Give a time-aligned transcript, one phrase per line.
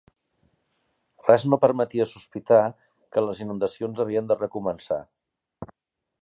[1.27, 2.61] Res no permetia de sospitar
[3.17, 4.99] que les inundacions havien de recomençar.